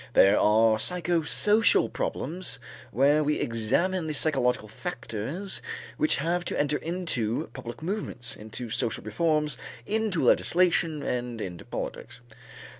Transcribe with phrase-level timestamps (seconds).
[0.13, 2.57] There are psychosocial problems
[2.89, 5.61] where we examine the psychological factors
[5.97, 12.19] which have to enter into public movements, into social reforms, into legislation and into politics.